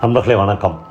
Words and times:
நண்பர்களே 0.00 0.36
வணக்கம். 0.36 0.86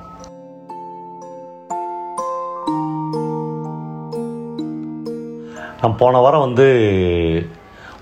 நான் 5.81 5.95
போன 5.97 6.17
வாரம் 6.17 6.39
வந்து 6.39 6.67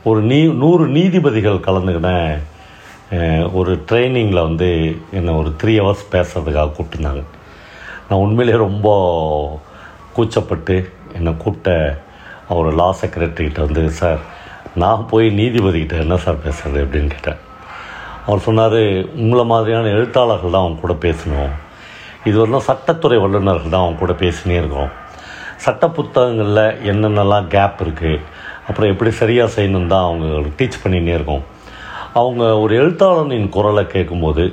ஒரு 0.04 0.22
நீ 0.22 0.44
நூறு 0.44 0.88
நீதிபதிகள் 0.88 1.58
கலந்துக்கின 1.58 2.40
ஒரு 3.54 3.84
ட்ரைனிங்கில் 3.92 4.42
வந்து 4.42 4.98
என்னை 5.12 5.34
ஒரு 5.34 5.54
த்ரீ 5.64 5.66
ஹவர்ஸ் 5.66 6.06
பேசுறதுக்காக 6.12 6.72
கூப்பிட்டுருந்தாங்க. 6.76 7.24
நான் 8.10 8.20
உண்மையிலேயே 8.20 8.64
ரொம்ப 8.64 9.60
கூச்சப்பட்டு 10.18 10.90
என்னை 11.14 11.38
கூப்பிட்ட 11.38 12.00
அவர் 12.50 12.74
லா 12.74 12.96
செக்ரட்டரிகிட்ட 13.02 13.60
வந்து 13.60 13.90
சார் 13.90 14.20
நான் 14.76 15.08
போய் 15.10 15.28
நீதிபதிக்கிட்ட 15.28 16.00
என்ன 16.00 16.18
சார் 16.18 16.48
பேசுறது? 16.48 16.76
அப்படின்னு 16.76 17.08
கேட்டேன். 17.08 17.46
அவர் 18.28 18.46
சொன்னார் 18.46 18.80
உங்களை 19.24 19.44
மாதிரியான 19.52 19.92
எழுத்தாளர்கள் 19.98 20.54
தான் 20.56 20.64
அவங்க 20.66 20.80
கூட 20.84 20.96
பேசணும். 21.06 21.52
வந்து 22.26 22.60
சட்டத்துறை 22.70 23.18
வல்லுநர்கள் 23.24 23.74
தான் 23.74 23.84
அவங்க 23.84 24.00
கூட 24.04 24.14
பேசினே 24.24 24.56
இருக்கோம் 24.62 24.92
சட்ட 25.66 25.84
புத்தகங்களில் 25.98 26.66
என்னென்னலாம் 26.92 27.48
கேப் 27.54 27.80
இருக்குது 27.84 28.24
அப்புறம் 28.68 28.92
எப்படி 28.94 29.12
சரியாக 29.22 29.54
செய்யணும் 29.56 29.92
தான் 29.94 30.08
அவங்க 30.08 30.52
டீச் 30.58 30.82
பண்ணினே 30.84 31.14
இருக்கோம். 31.18 31.44
அவங்க 32.22 32.44
ஒரு 32.64 32.74
எழுத்தாளனின் 32.82 33.48
குரலை 33.56 33.84
கேட்கும்போது 33.96 34.46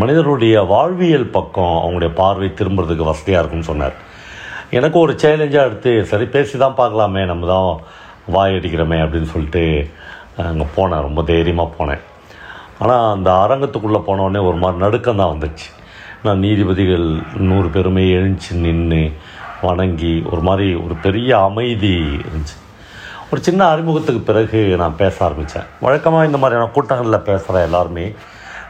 மனிதனுடைய 0.00 0.56
வாழ்வியல் 0.72 1.28
பக்கம் 1.36 1.76
அவங்களுடைய 1.82 2.12
பார்வை 2.20 2.48
திரும்புறதுக்கு 2.60 3.10
வசதியாக 3.10 3.42
இருக்கும்னு 3.42 3.70
சொன்னார். 3.72 3.96
எனக்கு 4.78 4.98
ஒரு 5.04 5.12
சேலஞ்சாக 5.22 5.68
எடுத்து 5.68 5.92
சரி 6.10 6.26
பேசி 6.34 6.58
தான் 6.64 6.78
பார்க்கலாமே 6.80 7.22
நம்ம 7.30 7.46
தான் 7.54 7.68
வாய் 8.34 8.56
அடிக்கிறோமே 8.58 8.98
அப்படின்னு 9.04 9.32
சொல்லிட்டு 9.34 9.64
அங்கே 10.50 10.66
போனேன் 10.76 11.06
ரொம்ப 11.08 11.20
தைரியமாக 11.30 11.76
போனேன். 11.78 12.02
ஆனால் 12.82 13.06
அந்த 13.14 13.30
அரங்கத்துக்குள்ளே 13.44 14.00
போனோடனே 14.08 14.40
ஒரு 14.48 14.58
மாதிரி 14.62 14.82
நடுக்கம் 14.84 15.20
தான் 15.22 15.32
வந்துச்சு. 15.34 15.68
நான் 16.24 16.42
நீதிபதிகள் 16.44 17.08
நூறு 17.48 17.68
பேருமே 17.74 18.04
எழுந்துச்சு 18.18 18.52
நின்று 18.64 19.02
வணங்கி 19.66 20.14
ஒரு 20.32 20.42
மாதிரி 20.48 20.68
ஒரு 20.84 20.94
பெரிய 21.04 21.30
அமைதி 21.48 21.92
இருந்துச்சு. 22.28 22.56
ஒரு 23.30 23.40
சின்ன 23.46 23.60
அறிமுகத்துக்கு 23.72 24.20
பிறகு 24.30 24.58
நான் 24.80 24.98
பேச 25.02 25.16
ஆரம்பித்தேன் 25.26 25.68
வழக்கமாக 25.84 26.28
இந்த 26.28 26.38
மாதிரியான 26.42 26.70
கூட்டங்களில் 26.74 27.26
பேசுகிற 27.28 27.62
எல்லாருமே 27.68 28.06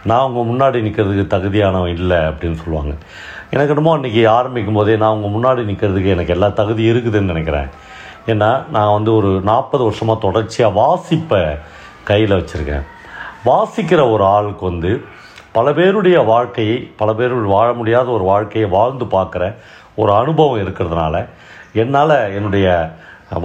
நான் 0.08 0.22
அவங்க 0.24 0.40
முன்னாடி 0.50 0.78
நிற்கிறதுக்கு 0.86 1.24
தகுதியானவன் 1.34 1.94
இல்லை 2.00 2.18
அப்படின்னு 2.30 2.58
சொல்லுவாங்க. 2.62 2.92
எனக்கு 3.54 3.72
என்னமோ 3.74 3.94
அன்றைக்கி 3.96 4.22
ஆரம்பிக்கும் 4.38 4.78
போதே 4.78 4.94
நான் 5.02 5.16
உங்கள் 5.16 5.34
முன்னாடி 5.36 5.62
நிற்கிறதுக்கு 5.70 6.14
எனக்கு 6.14 6.34
எல்லா 6.36 6.48
தகுதி 6.60 6.82
இருக்குதுன்னு 6.92 7.32
நினைக்கிறேன். 7.32 7.68
ஏன்னா 8.32 8.50
நான் 8.76 8.94
வந்து 8.96 9.10
ஒரு 9.18 9.30
நாற்பது 9.50 9.82
வருஷமாக 9.88 10.24
தொடர்ச்சியாக 10.26 10.76
வாசிப்பை 10.80 11.42
கையில் 12.10 12.38
வச்சுருக்கேன். 12.38 12.86
வாசிக்கிற 13.48 14.00
ஒரு 14.12 14.24
ஆளுக்கு 14.24 14.64
வந்து 14.64 14.90
பல 15.52 15.72
பேருடைய 15.72 16.16
வாழ்க்கையை 16.32 16.78
பல 16.96 17.10
பேர் 17.14 17.34
வாழ 17.56 17.68
முடியாத 17.72 18.08
ஒரு 18.10 18.24
வாழ்க்கையை 18.24 18.68
வாழ்ந்து 18.70 19.04
பார்க்குற 19.16 19.44
ஒரு 19.94 20.12
அனுபவம் 20.12 20.62
இருக்கிறதுனால 20.64 21.16
என்னால் 21.82 22.16
என்னுடைய 22.34 22.66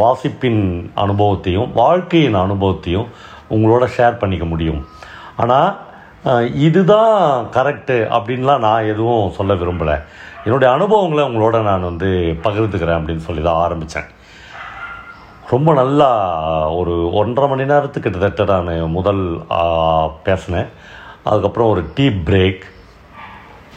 வாசிப்பின் 0.02 0.63
அனுபவத்தையும் 1.03 1.69
வாழ்க்கையின் 1.73 2.41
அனுபவத்தையும் 2.45 3.07
உங்களோட 3.55 3.85
ஷேர் 3.97 4.19
பண்ணிக்க 4.19 4.45
முடியும். 4.45 4.81
ஆனால் 5.38 5.69
இதுதான் 6.67 7.16
கரெக்டு 7.55 7.97
அப்படின்லாம் 8.17 8.66
நான் 8.67 8.89
எதுவும் 8.94 9.31
சொல்ல 9.31 9.53
விரும்பலை. 9.53 9.95
என்னுடைய 10.44 10.69
அனுபவங்களை 10.73 11.23
உங்களோட 11.29 11.57
நான் 11.61 11.88
வந்து 11.89 12.09
பகிர்ந்துக்கிறேன் 12.44 12.99
அப்படின்னு 12.99 13.27
சொல்லி 13.27 13.41
தான் 13.41 13.61
ஆரம்பித்தேன் 13.66 14.09
ரொம்ப 15.52 15.69
நல்லா 15.80 16.09
ஒரு 16.80 16.94
ஒன்றரை 17.19 17.47
மணி 17.52 17.63
நேரத்துக்கு 17.71 18.09
கிட்டத்தட்ட 18.09 18.59
நான் 18.67 18.94
முதல் 18.97 19.23
பேசினேன். 20.27 20.69
அதுக்கப்புறம் 21.30 21.72
ஒரு 21.73 21.81
டீ 21.95 22.06
பிரேக். 22.28 22.62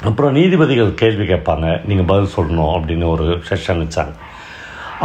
அப்புறம் 0.08 0.36
நீதிபதிகள் 0.38 0.92
கேள்வி 1.02 1.24
கேட்பாங்க 1.32 1.66
நீங்கள் 1.88 2.08
பதில் 2.10 2.34
சொல்லணும் 2.36 2.72
அப்படின்னு 2.76 3.06
ஒரு 3.14 3.26
செஷன் 3.48 3.80
வச்சாங்க. 3.82 4.14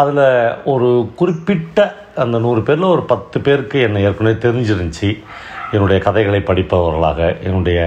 அதில் 0.02 0.24
ஒரு 0.74 0.90
குறிப்பிட்ட 1.20 1.88
அந்த 2.24 2.40
நூறு 2.46 2.62
பேரில் 2.68 2.94
ஒரு 2.96 3.04
பத்து 3.12 3.38
பேருக்கு 3.48 3.78
என்னை 3.88 4.02
ஏற்கனவே 4.08 4.36
தெரிஞ்சிருந்துச்சு. 4.46 5.10
என்னுடைய 5.72 6.00
கதைகளை 6.02 6.40
படிப்பவர்களாக 6.40 7.20
என்னுடைய 7.44 7.80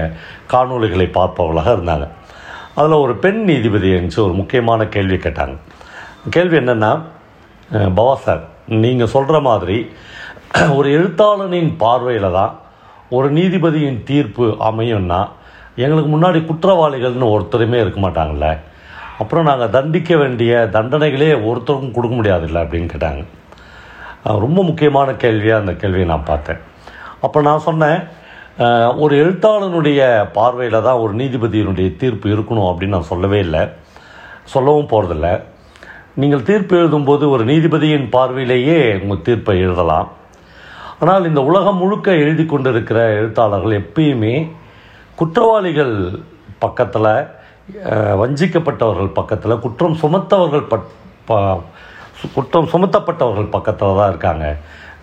காணொளிகளை 0.53 1.07
பார்ப்பவர்களாக 1.17 1.73
இருந்தாங்க. 1.75 2.07
அதில் 2.75 3.01
ஒரு 3.05 3.15
பெண் 3.25 3.41
நீதிபதி 3.49 3.89
இருந்துச்சு 3.95 4.19
ஒரு 4.27 4.33
முக்கியமான 4.41 4.87
கேள்வி 4.95 5.19
கேட்டாங்க. 5.25 5.55
கேள்வி 6.29 6.57
என்னென்னா 6.57 6.91
பவா 7.99 8.15
சார் 8.25 8.43
நீங்கள் 8.83 9.13
சொல்கிற 9.15 9.39
மாதிரி 9.49 9.77
ஒரு 10.77 10.87
எழுத்தாளனின் 10.97 11.71
பார்வையில் 11.83 12.35
தான் 12.39 12.53
ஒரு 13.17 13.27
நீதிபதியின் 13.37 14.03
தீர்ப்பு 14.09 14.45
அமையும்னா 14.67 15.21
எங்களுக்கு 15.83 16.09
முன்னாடி 16.15 16.39
குற்றவாளிகள்னு 16.49 17.31
ஒருத்தருமே 17.35 17.77
இருக்க 17.83 17.99
மாட்டாங்கள்ல 18.05 18.47
அப்புறம் 19.21 19.47
நாங்கள் 19.49 19.73
தண்டிக்க 19.75 20.15
வேண்டிய 20.21 20.51
தண்டனைகளே 20.75 21.29
ஒருத்தருக்கும் 21.49 21.95
கொடுக்க 21.95 22.15
முடியாதுல்ல 22.19 22.63
அப்படின்னு 22.63 22.91
கேட்டாங்க. 22.93 23.23
ரொம்ப 24.45 24.59
முக்கியமான 24.69 25.15
கேள்வியாக 25.23 25.61
அந்த 25.63 25.73
கேள்வியை 25.81 26.07
நான் 26.11 26.29
பார்த்தேன். 26.31 26.61
அப்போ 27.25 27.41
நான் 27.49 27.65
சொன்னேன் 27.67 27.99
ஒரு 29.03 29.13
எழுத்தாளனுடைய 29.23 30.01
பார்வையில் 30.37 30.85
தான் 30.87 31.01
ஒரு 31.03 31.13
நீதிபதியினுடைய 31.21 31.89
தீர்ப்பு 32.01 32.27
இருக்கணும் 32.35 32.69
அப்படின்னு 32.69 32.97
நான் 32.97 33.11
சொல்லவே 33.13 33.39
இல்லை. 33.47 33.63
சொல்லவும் 34.53 34.91
போகிறதில்ல 34.93 35.29
நீங்கள் 36.15 36.43
தீர்ப்பு 36.43 36.75
எழுதும்போது 36.75 37.29
ஒரு 37.29 37.45
நீதிபதியின் 37.45 38.09
பார்வையிலேயே 38.09 38.99
உங்கள் 39.01 39.21
தீர்ப்பை 39.21 39.59
எழுதலாம். 39.59 40.09
ஆனால் 40.99 41.25
இந்த 41.25 41.41
உலகம் 41.41 41.75
முழுக்க 41.75 42.11
எழுதி 42.15 42.45
கொண்டிருக்கிற 42.45 42.99
எழுத்தாளர்கள் 43.11 43.79
எப்பயுமே 43.81 44.35
குற்றவாளிகள் 45.15 45.95
பக்கத்தில் 46.59 47.09
வஞ்சிக்கப்பட்டவர்கள் 48.21 49.11
பக்கத்தில் 49.13 49.59
குற்றம் 49.59 49.97
சுமத்தவர்கள் 50.01 50.67
பட் 50.67 50.87
ப- 51.25 51.59
சு- 52.19 52.31
குற்றம் 52.33 52.67
சுமத்தப்பட்டவர்கள் 52.67 53.49
பக்கத்தில் 53.49 53.95
தான் 53.95 54.09
இருக்காங்க. 54.09 54.45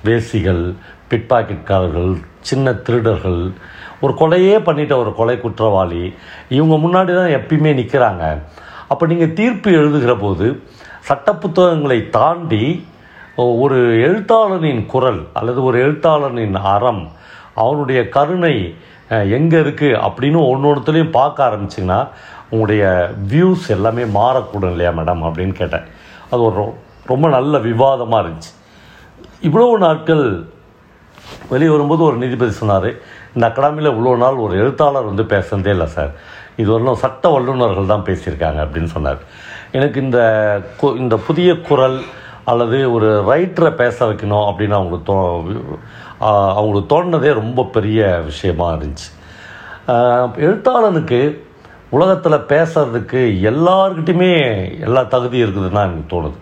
வேசிகள் 0.05 0.63
பிட்பாக்கெட்காரர்கள் 1.11 2.13
சின்ன 2.41 2.73
திருடர்கள் 2.77 3.41
ஒரு 4.01 4.15
கொலையே 4.15 4.59
பண்ணிட்ட 4.59 4.97
ஒரு 4.97 5.15
கொலை 5.15 5.41
குற்றவாளி 5.41 6.03
இவங்க 6.49 6.75
முன்னாடி 6.77 7.13
தான் 7.15 7.35
எப்பயுமே 7.39 7.73
நிற்கிறாங்க 7.75 8.23
அப்போ 8.89 9.07
நீங்கள் 9.07 9.33
தீர்ப்பு 9.33 9.71
எழுதுகிற 9.73 10.17
போது 10.17 10.47
சட்ட 11.01 11.35
புத்தகங்களை 11.35 12.09
தாண்டி 12.09 12.87
ஒரு 13.37 13.77
எழுத்தாளனின் 13.77 14.87
குரல் 14.87 15.27
அல்லது 15.33 15.65
ஒரு 15.65 15.91
எழுத்தாளனின் 15.91 16.53
அறம் 16.53 17.11
அவனுடைய 17.55 18.09
கருணை 18.09 18.75
எங்கே 19.09 19.57
இருக்குது 19.57 20.11
அப்படின்னு 20.11 20.49
ஒன்று 20.49 20.75
ஒன்றுத்துலேயும் 20.75 21.11
பார்க்க 21.11 21.47
ஆரம்பிச்சிங்கன்னா 21.47 22.09
உங்களுடைய 22.51 23.11
வியூஸ் 23.29 23.69
எல்லாமே 23.69 24.03
மாறக்கூடும் 24.03 24.71
இல்லையா 24.71 24.91
மேடம் 24.91 25.31
அப்படின்னு 25.31 25.53
கேட்டேன். 25.53 25.83
அது 26.31 26.43
ஒரு 26.43 26.63
ரொ- 26.63 26.75
ரொம்ப 27.07 27.29
நல்ல 27.29 27.59
விவாதமாக 27.59 28.29
இருந்துச்சு. 28.29 28.55
இவ்வளவு 29.41 29.79
நாட்கள் 29.79 30.45
வெளியே 31.51 31.71
வரும்போது 31.71 32.03
ஒரு 32.03 32.17
நீதிபதி 32.17 32.51
சொன்னார் 32.51 32.93
இந்த 33.35 33.49
அகாடமியில் 33.49 33.91
இவ்வளோ 33.91 34.17
நாள் 34.17 34.35
ஒரு 34.35 34.59
எழுத்தாளர் 34.59 35.05
வந்து 35.05 35.23
பேசுனதே 35.23 35.67
இல்லை 35.67 35.87
சார். 35.87 36.11
இது 36.57 36.79
வரலும் 36.79 36.95
சட்ட 36.95 37.29
வல்லுநர்கள் 37.29 37.87
தான் 37.87 38.05
பேசியிருக்காங்க 38.05 38.61
அப்படின்னு 38.61 38.85
சொன்னார். 38.85 39.19
எனக்கு 39.73 40.01
இந்த 40.01 40.19
கு- 40.83 40.97
இந்த 40.97 41.17
புதிய 41.17 41.61
குரல் 41.61 42.01
அல்லது 42.45 42.93
ஒரு 42.93 43.23
ரைட்டரை 43.23 43.75
பேச 43.75 44.07
வைக்கணும் 44.07 44.53
அப்படின்னு 44.53 44.71
அவங்களுக்கு 44.71 45.13
தோ 45.13 45.43
அவங்களுக்கு 46.19 47.03
தோணுனதே 47.03 47.33
ரொம்ப 47.33 47.63
பெரிய 47.63 48.21
விஷயமா 48.25 48.73
இருந்துச்சு. 48.73 49.09
எழுத்தாளனுக்கு 50.37 51.39
உலகத்தில் 51.91 52.59
பேசுறதுக்கு 52.59 53.51
எல்லாருக்கிட்டையுமே 53.51 54.71
எல்லா 54.81 55.03
தகுதி 55.03 55.43
இருக்குதுன்னு 55.43 55.73
எனக்கு 55.73 56.23
தோணுது. 56.23 56.35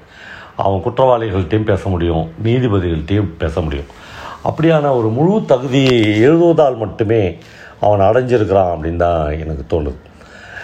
அவன் 0.56 0.83
குற்றவாளிகள்கிட்டையும் 0.84 1.64
பேச 1.64 1.88
முடியும் 1.88 2.31
நீதிபதிகள்கிட்டையும் 2.44 3.29
பேச 3.38 3.61
முடியும். 3.61 3.87
அப்படியான 4.44 4.97
ஒரு 4.97 5.08
முழு 5.08 5.44
தகுதியை 5.44 6.20
எழுதுவதால் 6.23 6.76
மட்டுமே 6.76 7.38
அவன் 7.81 8.00
அடைஞ்சிருக்கிறான் 8.00 8.76
அப்படின்னு 8.76 8.97
தான் 8.97 9.38
எனக்கு 9.38 9.81
தோணுது. 9.81 9.97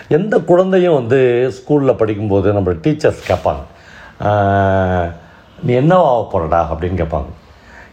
எந்த 0.09 0.39
குழந்தையும் 0.39 0.95
வந்து 0.95 1.51
ஸ்கூலில் 1.51 1.97
படிக்கும்போது 1.97 2.53
நம்ம 2.53 2.71
டீச்சர்ஸ் 2.71 3.23
கேட்பாங்க. 3.29 3.63
நீ 5.63 5.75
என்னவா 5.75 6.05
ஆக 6.05 6.27
போகிறடா 6.33 6.67
அப்படின்னு 6.75 6.99
கேட்பாங்க. 7.03 7.31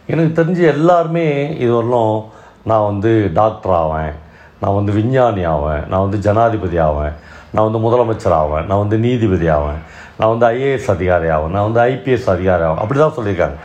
எனக்கு 0.06 0.42
தெரிஞ்சு 0.42 0.66
எல்லாருமே 0.66 1.56
இது 1.56 1.82
வரலும் 1.82 2.24
நான் 2.64 2.84
வந்து 2.84 3.30
டாக்டர் 3.34 3.72
ஆவேன். 3.72 4.12
நான் 4.60 4.74
வந்து 4.74 4.92
விஞ்ஞானி 4.92 5.44
ஆவேன். 5.44 5.86
நான் 5.88 6.00
வந்து 6.00 6.18
ஜனாதிபதி 6.18 6.78
ஆவேன். 6.78 7.12
நான் 7.52 7.70
வந்து 7.70 7.78
முதலமைச்சர் 7.78 8.32
ஆவேன். 8.32 8.66
நான் 8.66 8.78
வந்து 8.78 8.98
நீதிபதி 8.98 9.48
ஆவேன். 9.48 9.80
நான் 10.18 10.38
வந்து 10.38 10.46
ஐஏஎஸ் 10.46 10.90
அதிகாரி 10.90 11.28
ஆவேன். 11.28 11.50
நான் 11.50 11.72
வந்து 11.72 11.80
ஐபிஎஸ் 11.80 12.30
அதிகாரி 12.30 12.62
ஆவேன். 12.62 12.78
அப்படி 12.78 13.00
தான் 13.00 13.14
சொல்லியிருக்காங்க. 13.16 13.56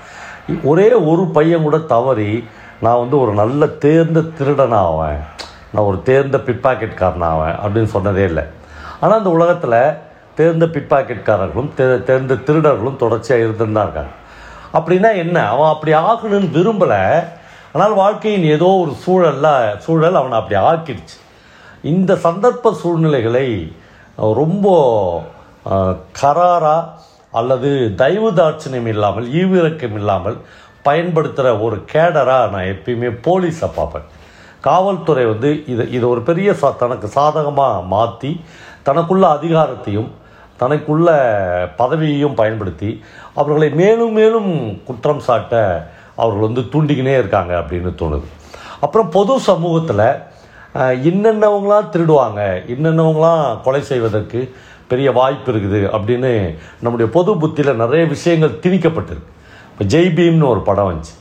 ஒரே 0.63 0.93
ஒரு 0.93 1.25
பையன் 1.25 1.61
கூட 1.61 1.77
தவறி 1.77 2.47
நான் 2.81 2.97
வந்து 2.97 3.19
ஒரு 3.19 3.33
நல்ல 3.33 3.65
தேர்ந்த 3.65 4.21
திருடன் 4.21 4.71
ஆவேன் 4.71 5.17
நான் 5.71 5.87
ஒரு 5.89 5.97
தேர்ந்த 6.09 6.37
பிட்பாக்கெட்காரன் 6.47 7.25
ஆவேன் 7.31 7.57
அப்படின்னு 7.63 7.89
சொன்னதே 7.95 8.23
இல்லை. 8.31 8.45
ஆனால் 9.01 9.19
அந்த 9.19 9.31
உலகத்தில் 9.37 9.79
தேர்ந்த 10.39 10.65
பிட்பாக்கெட்காரர்களும் 10.75 11.71
தே 11.77 11.85
தேர்ந்த 12.09 12.33
திருடர்களும் 12.47 13.01
தொடர்ச்சியாக 13.03 13.45
இருந்துன்னு 13.45 13.77
தான் 13.77 13.87
இருக்காங்க. 13.87 14.13
அப்படின்னா 14.77 15.09
என்ன? 15.23 15.37
அவன் 15.53 15.73
அப்படி 15.73 15.91
ஆகணும்னு 16.07 16.49
விரும்பலை. 16.57 17.01
ஆனால் 17.73 17.95
வாழ்க்கையின் 18.01 18.45
ஏதோ 18.55 18.69
ஒரு 18.83 18.93
சூழல்ல 19.05 19.47
சூழல் 19.85 20.19
அவனை 20.19 20.37
அப்படி 20.39 20.57
ஆக்கிடுச்சு. 20.69 21.17
இந்த 21.93 22.11
சந்தர்ப்ப 22.27 22.71
சூழ்நிலைகளை 22.83 23.47
ரொம்ப 24.41 24.67
கராராக 26.19 26.85
அல்லது 27.39 27.69
தயவு 28.01 28.29
தாட்சணியம் 28.39 28.91
இல்லாமல் 28.93 29.27
ஈவிரக்கம் 29.39 29.97
இல்லாமல் 29.99 30.37
பயன்படுத்துகிற 30.87 31.49
ஒரு 31.65 31.77
கேடராக 31.91 32.51
நான் 32.53 32.71
எப்பயுமே 32.73 33.09
போலீஸை 33.25 33.69
பார்ப்பேன். 33.77 34.07
காவல்துறை 34.65 35.25
வந்து 35.31 35.49
இது 35.71 35.83
இது 35.97 36.05
ஒரு 36.13 36.21
பெரிய 36.29 36.49
சா 36.61 36.69
தனக்கு 36.83 37.07
சாதகமாக 37.17 37.83
மாற்றி 37.93 38.31
தனக்குள்ள 38.87 39.25
அதிகாரத்தையும் 39.37 40.09
தனக்குள்ள 40.61 41.09
பதவியையும் 41.81 42.37
பயன்படுத்தி 42.39 42.89
அவர்களை 43.39 43.69
மேலும் 43.81 44.15
மேலும் 44.19 44.49
குற்றம் 44.87 45.25
சாட்ட 45.27 45.53
அவர்கள் 46.21 46.47
வந்து 46.47 46.61
தூண்டிக்கினே 46.73 47.13
இருக்காங்க 47.19 47.53
அப்படின்னு 47.61 47.91
தோணுது. 48.01 48.27
அப்புறம் 48.85 49.09
பொது 49.17 49.33
சமூகத்தில் 49.49 50.07
இன்னென்னவங்களாம் 51.09 51.91
திருடுவாங்க 51.93 52.41
இன்னென்னவங்களாம் 52.73 53.61
கொலை 53.65 53.81
செய்வதற்கு 53.91 54.39
பெரிய 54.91 55.11
வாய்ப்பு 55.19 55.49
இருக்குது 55.53 55.81
அப்படின்னு 55.95 56.31
நம்முடைய 56.83 57.07
பொது 57.15 57.31
புத்தியில் 57.43 57.79
நிறைய 57.83 58.03
விஷயங்கள் 58.15 58.59
திணிக்கப்பட்டிருக்கு. 58.65 59.31
இப்போ 59.71 59.85
ஜெய் 59.93 60.13
பீம்னு 60.17 60.51
ஒரு 60.53 60.61
படம் 60.69 60.89
வந்துச்சு. 60.89 61.15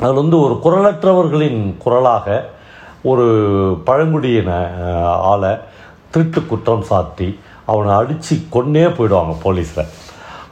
அதில் 0.00 0.20
வந்து 0.22 0.36
ஒரு 0.44 0.54
குரலற்றவர்களின் 0.64 1.60
குரலாக 1.84 2.36
ஒரு 3.10 3.26
பழங்குடியின 3.88 4.50
ஆளை 5.32 5.52
திருட்டு 6.12 6.40
குற்றம் 6.50 6.86
சாட்டி 6.90 7.28
அவனை 7.72 7.92
அடித்து 8.00 8.34
கொன்னே 8.54 8.84
போயிடுவாங்க 8.96 9.34
போலீஸில். 9.44 9.90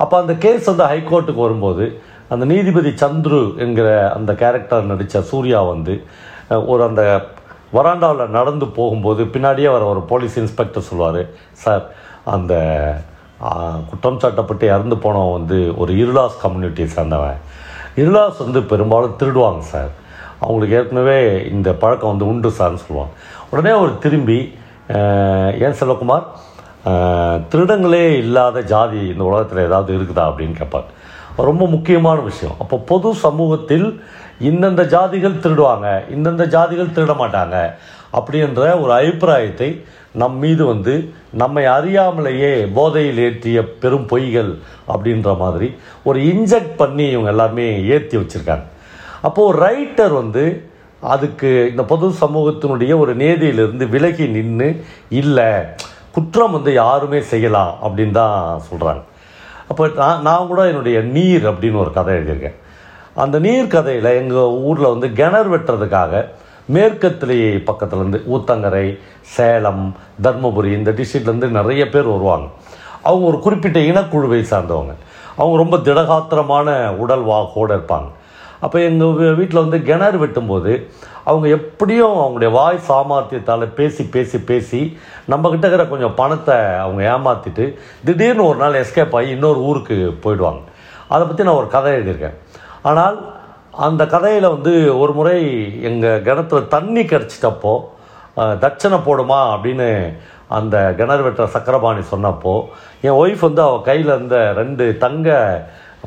அப்போ 0.02 0.14
அந்த 0.22 0.34
கேஸ் 0.44 0.70
வந்து 0.70 0.84
ஹைகோர்ட்டுக்கு 0.92 1.46
வரும்போது 1.46 1.84
அந்த 2.32 2.44
நீதிபதி 2.52 2.90
சந்துரு 3.02 3.40
என்கிற 3.64 3.88
அந்த 4.18 4.30
கேரக்டர் 4.42 4.90
நடித்த 4.92 5.22
சூர்யா 5.30 5.60
வந்து 5.72 5.94
ஒரு 6.72 6.82
அந்த 6.88 7.02
வராண்டாவில் 7.76 8.34
நடந்து 8.38 8.66
போகும்போது 8.78 9.22
பின்னாடியே 9.34 9.68
வர 9.74 9.84
ஒரு 9.92 10.02
போலீஸ் 10.12 10.36
இன்ஸ்பெக்டர் 10.42 10.88
சொல்லுவார் 10.88 11.22
சார் 11.64 11.84
அந்த 12.34 12.54
குற்றம் 13.90 14.20
சாட்டப்பட்டு 14.24 14.64
இறந்து 14.74 14.96
போனவன் 15.04 15.36
வந்து 15.38 15.58
ஒரு 15.82 15.92
இருளாஸ் 16.02 16.36
கம்யூனிட்டியை 16.44 16.88
சேர்ந்தவன். 16.96 17.40
இருளாஸ் 18.02 18.42
வந்து 18.44 18.60
பெரும்பாலும் 18.72 19.16
திருடுவாங்க 19.20 19.64
சார். 19.72 19.92
அவங்களுக்கு 20.44 20.76
ஏற்கனவே 20.78 21.18
இந்த 21.54 21.68
பழக்கம் 21.82 22.12
வந்து 22.12 22.26
உண்டு 22.32 22.50
சார்னு 22.58 22.82
சொல்லுவாங்க. 22.84 23.14
உடனே 23.50 23.72
அவர் 23.78 23.92
திரும்பி 24.04 24.38
ஏன் 25.64 25.78
செல்வகுமார்? 25.80 26.26
திருடங்களே 27.52 28.04
இல்லாத 28.22 28.58
ஜாதி 28.72 29.00
இந்த 29.12 29.22
உலகத்தில் 29.28 29.66
ஏதாவது 29.68 29.90
இருக்குதா 29.98 30.24
அப்படின்னு 30.30 30.56
கேட்பார் 30.60 30.88
ரொம்ப 31.48 31.64
முக்கியமான 31.74 32.18
விஷயம். 32.30 32.56
அப்போ 32.62 32.76
பொது 32.90 33.10
சமூகத்தில் 33.22 33.86
இந்தந்த 34.50 34.82
ஜாதிகள் 34.94 35.40
திருடுவாங்க 35.44 35.88
இந்தந்த 36.16 36.44
ஜாதிகள் 36.56 36.94
திருட 36.96 37.14
மாட்டாங்க 37.22 37.56
அப்படின்ற 38.18 38.60
ஒரு 38.82 38.92
அபிப்பிராயத்தை 38.98 39.68
நம் 40.20 40.36
மீது 40.44 40.64
வந்து 40.64 40.94
நம்மை 41.42 41.64
அறியாமலேயே 41.76 42.52
போதையில் 42.76 43.20
ஏற்றிய 43.26 43.60
பெரும் 43.82 44.06
பொய்கள் 44.12 44.52
அப்படின்ற 44.92 45.30
மாதிரி 45.42 45.68
ஒரு 46.08 46.20
இன்ஜெக்ட் 46.32 46.76
பண்ணி 46.76 47.06
இவங்க 47.14 47.30
எல்லாருமே 47.34 47.66
ஏற்றி 47.94 48.16
வச்சுருக்காங்க. 48.18 48.66
அப்போது 49.28 49.58
ரைட்டர் 49.64 50.14
வந்து 50.20 50.44
அதுக்கு 51.14 51.48
இந்த 51.70 51.82
பொது 51.92 52.06
சமூகத்தினுடைய 52.20 52.92
ஒரு 52.98 53.12
நேதியிலிருந்து 53.16 53.86
விலகி 53.94 54.26
நின்று 54.36 54.68
இல்லை 55.20 55.48
குற்றம் 56.16 56.54
வந்து 56.56 56.72
யாருமே 56.72 57.20
செய்யலாம் 57.32 57.72
அப்படின்னு 57.82 58.16
தான் 58.20 58.62
சொல்கிறாங்க 58.70 59.02
அப்போ 59.68 59.84
நான் 59.96 60.22
நான் 60.22 60.46
கூட 60.46 60.62
என்னுடைய 60.70 60.98
நீர் 61.16 61.44
அப்படின்னு 61.50 61.82
ஒரு 61.82 61.92
கதை 61.92 62.14
எழுதியிருக்கேன். 62.14 62.58
அந்த 63.22 63.36
நீர் 63.38 63.66
கதையில் 63.66 64.08
எங்கள் 64.20 64.56
ஊரில் 64.68 64.92
வந்து 64.92 65.08
கிணறு 65.12 65.48
வெட்டுறதுக்காக 65.54 66.22
மேற்கத்திலேயே 66.66 67.56
பக்கத்துலேருந்து 67.56 68.20
ஊத்தங்கரை 68.34 68.98
சேலம் 69.20 69.94
தர்மபுரி 70.22 70.72
இந்த 70.72 70.90
டிஸ்ட்ரிக்ட்லேருந்து 70.90 71.48
நிறைய 71.48 71.88
பேர் 71.88 72.04
வருவாங்க. 72.04 72.46
அவங்க 73.02 73.26
ஒரு 73.26 73.38
குறிப்பிட்ட 73.38 73.80
இனக்குழுவை 73.80 74.40
சார்ந்தவங்க. 74.50 74.94
அவங்க 75.36 75.56
ரொம்ப 75.56 75.76
திடகாத்திரமான 75.76 76.90
உடல் 76.96 77.24
வாக்கோடு 77.24 77.76
இருப்பாங்க. 77.76 78.08
அப்போ 78.60 78.80
எங்கள் 78.80 79.34
வீட்டில் 79.34 79.60
வந்து 79.60 79.82
கிணறு 79.82 80.26
வெட்டும்போது 80.26 80.86
அவங்க 81.24 81.48
எப்படியும் 81.48 82.14
அவங்களுடைய 82.14 82.50
வாய் 82.50 82.78
சாமர்த்தியத்தால் 82.88 83.66
பேசி 83.66 84.04
பேசி 84.04 84.38
பேசி 84.38 84.98
நம்மக்கிட்ட 85.28 85.66
இருக்கிற 85.66 85.86
கொஞ்சம் 85.86 86.14
பணத்தை 86.14 86.54
அவங்க 86.54 87.02
ஏமாற்றிட்டு 87.12 87.74
திடீர்னு 88.04 88.44
ஒரு 88.44 88.58
நாள் 88.58 88.84
எஸ்கேப் 88.84 89.16
ஆகி 89.16 89.28
இன்னொரு 89.28 89.58
ஊருக்கு 89.58 90.18
போயிடுவாங்க. 90.22 90.60
அதை 91.08 91.26
பற்றி 91.26 91.44
நான் 91.44 91.54
ஒரு 91.54 91.68
கதை 91.68 91.92
எழுதியிருக்கேன். 91.92 92.34
ஆனால் 92.82 93.34
அந்த 93.78 94.02
கதையில் 94.06 94.46
வந்து 94.48 94.72
ஒரு 94.98 95.12
முறை 95.12 95.38
எங்கள் 95.82 96.22
கிணத்துல 96.22 96.60
தண்ணி 96.68 97.02
கிடச்சிட்டப்போ 97.02 97.74
தட்சணை 98.60 98.98
போடுமா 98.98 99.40
அப்படின்னு 99.54 99.88
அந்த 100.48 100.76
கிணறு 100.96 101.22
வெட்டுற 101.22 101.46
சக்கரபாணி 101.46 102.02
சொன்னப்போ 102.10 102.54
என் 103.02 103.18
ஒய்ஃப் 103.18 103.44
வந்து 103.44 103.62
அவள் 103.62 103.82
கையில் 103.82 104.12
இருந்த 104.14 104.38
ரெண்டு 104.52 104.84
தங்க 104.98 105.28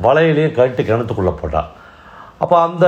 வளையலையும் 0.01 0.55
கழட்டி 0.55 0.83
கிணத்துக்குள்ளே 0.83 1.33
போட்டாள் 1.33 1.69
அப்போ 2.39 2.55
அந்த 2.59 2.87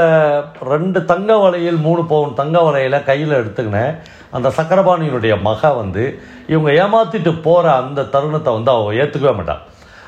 ரெண்டு 0.69 0.99
தங்க 1.05 1.31
வளையல் 1.37 1.79
மூணு 1.79 2.01
பவுன் 2.05 2.33
தங்க 2.33 2.57
வளையல 2.61 2.97
கையில் 3.03 3.39
எடுத்துக்கினேன் 3.39 3.93
அந்த 4.31 4.47
சக்கரபாணியினுடைய 4.49 5.35
மக 5.41 5.71
வந்து 5.73 6.03
இவங்க 6.47 6.71
ஏமாற்றிட்டு 6.81 7.31
போகிற 7.41 7.75
அந்த 7.75 8.07
தருணத்தை 8.11 8.53
வந்து 8.53 8.71
அவள் 8.71 8.97
ஏற்றுக்கவே 8.97 9.33
மாட்டாள் 9.35 9.63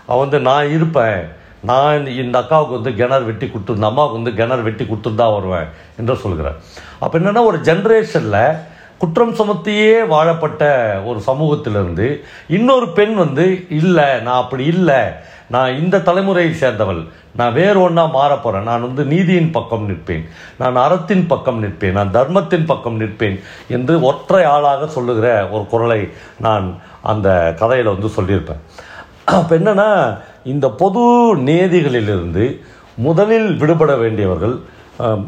அவள் 0.08 0.24
வந்து 0.26 0.40
நான் 0.40 0.74
இருப்பேன் 0.74 1.22
நான் 1.64 2.08
இந்த- 2.08 2.40
அக்காவுக்கு 2.40 2.72
வந்து 2.72 2.94
கிணறு 2.94 3.24
வெட்டி 3.24 3.48
கொடுத்து 3.48 3.76
இந்த 3.76 3.88
அம்மாவுக்கு 3.88 4.22
வந்து 4.22 4.44
கிணறு 4.44 4.64
வெட்டி 4.64 4.84
கொடுத்துட்டு 4.84 5.16
தான் 5.16 5.34
வருவேன் 5.34 5.68
என்று 5.98 6.16
சொல்கிறேன் 6.16 6.56
அப்போ 7.00 7.20
என்னென்னா 7.20 7.46
ஒரு 7.46 7.58
ஜென்ரேஷனில் 7.58 8.58
குற்றம் 8.98 9.36
சுமத்தியே 9.36 10.08
வாழப்பட்ட 10.08 10.92
ஒரு 11.06 11.22
சமூகத்திலிருந்து 11.22 12.24
இன்னொரு 12.48 12.90
பெண் 12.90 13.14
வந்து 13.14 13.66
இல்லை 13.70 14.20
நான் 14.20 14.42
அப்படி 14.42 14.66
இல்லை. 14.66 15.04
நான் 15.48 15.80
இந்த 15.80 15.98
தலைமுறையை 15.98 16.52
சேர்ந்தவள். 16.52 17.06
நான் 17.36 17.54
வேறு 17.54 17.82
ஒன்றா 17.82 18.06
மாறப் 18.06 18.44
போகிறேன் 18.44 18.66
நான் 18.66 18.82
வந்து 18.82 19.04
நீதியின் 19.04 19.52
பக்கம் 19.52 19.90
நிற்பேன். 19.90 20.30
நான் 20.60 20.76
அறத்தின் 20.76 21.28
பக்கம் 21.28 21.64
நிற்பேன். 21.64 21.92
நான் 21.92 22.12
தர்மத்தின் 22.12 22.66
பக்கம் 22.66 23.00
நிற்பேன் 23.00 23.44
என்று 23.68 24.02
ஒற்றை 24.02 24.44
ஆளாக 24.44 24.88
சொல்லுகிற 24.88 25.50
ஒரு 25.50 25.66
குரலை 25.66 26.10
நான் 26.40 26.80
அந்த 27.02 27.56
கதையில் 27.60 27.86
வந்து 27.86 28.08
சொல்லியிருப்பேன். 28.08 28.60
அப்போ 29.26 29.56
என்னென்னா 29.56 30.22
இந்த 30.44 30.68
பொது 30.82 31.02
நேதிகளிலிருந்து 31.50 32.46
முதலில் 32.96 33.50
விடுபட 33.58 33.96
வேண்டியவர்கள் 33.96 34.56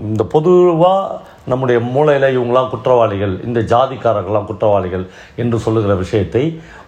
இந்த 0.10 0.24
பொதுவாக 0.24 1.20
நம்முடைய 1.52 1.80
மூளையில் 1.80 2.26
இவங்களாம் 2.36 2.70
குற்றவாளிகள் 2.70 3.34
இந்த 3.44 3.60
ஜாதிக்காரர்கள்லாம் 3.72 4.50
குற்றவாளிகள் 4.50 5.06
என்று 5.36 5.58
சொல்லுகிற 5.60 5.94
விஷயத்தை 5.96 6.44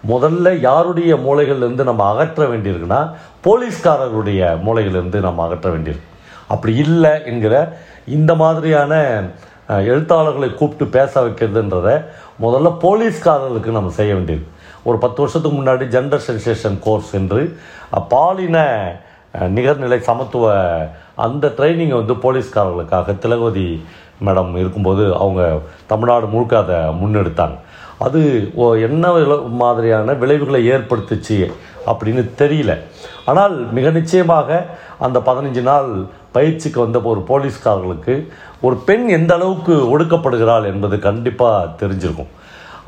முதல்ல 0.08 0.52
யாருடைய 0.60 1.14
மூளைகளிலிருந்து 1.14 1.84
நம்ம 1.90 2.04
அகற்ற 2.12 2.46
வேண்டியிருக்குன்னா 2.46 3.00
போலீஸ்காரர்களுடைய 3.46 4.40
மூளைகளிலிருந்து 4.66 5.20
நம்ம 5.20 5.44
அகற்ற 5.46 5.70
வேண்டியிருக்கு. 5.70 6.10
அப்படி 6.46 6.74
இல்லை 6.76 7.14
என்கிற 7.24 7.54
இந்த 8.06 8.34
மாதிரியான 8.34 8.92
எழுத்தாளர்களை 9.92 10.54
கூப்பிட்டு 10.54 10.86
பேச 10.86 11.22
வைக்கிறதுன்றத 11.24 11.88
முதல்ல 12.40 12.76
போலீஸ்காரர்களுக்கு 12.82 13.70
நம்ம 13.78 13.90
செய்ய 13.90 14.14
வேண்டியிருக்கு. 14.14 14.52
ஒரு 14.88 14.98
பத்து 15.04 15.18
வருஷத்துக்கு 15.22 15.58
முன்னாடி 15.58 15.84
ஜெண்டர் 15.94 16.24
சென்சேஷன் 16.28 16.78
கோர்ஸ் 16.86 17.12
என்று 17.18 17.42
பாலின 18.14 18.56
நிகர்நிலை 19.56 19.98
சமத்துவ 20.08 20.54
அந்த 21.24 21.46
ட்ரைனிங்கை 21.58 21.96
வந்து 22.00 22.14
போலீஸ்காரர்களுக்காக 22.24 23.14
திலகவதி 23.24 23.68
மேடம் 24.26 24.52
இருக்கும்போது 24.60 25.04
அவங்க 25.22 25.42
தமிழ்நாடு 25.92 26.26
முழுக்க 26.34 26.54
அதை 26.62 26.76
முன்னெடுத்தாங்க. 27.00 27.56
அது 28.06 28.20
ஓ 28.62 28.64
என்ன 28.86 29.10
மாதிரியான 29.62 30.14
விளைவுகளை 30.22 30.60
ஏற்படுத்துச்சு 30.74 31.38
அப்படின்னு 31.90 32.22
தெரியல. 32.42 32.72
ஆனால் 33.30 33.54
மிக 33.76 33.90
நிச்சயமாக 33.98 34.58
அந்த 35.06 35.18
பதினஞ்சு 35.28 35.62
நாள் 35.70 35.90
பயிற்சிக்கு 36.36 36.78
வந்த 36.84 36.98
ஒரு 37.12 37.20
போலீஸ்காரர்களுக்கு 37.30 38.14
ஒரு 38.66 38.76
பெண் 38.88 39.06
எந்த 39.18 39.32
அளவுக்கு 39.38 39.74
ஒடுக்கப்படுகிறாள் 39.94 40.66
என்பது 40.72 40.96
கண்டிப்பாக 41.08 41.72
தெரிஞ்சிருக்கும். 41.82 42.32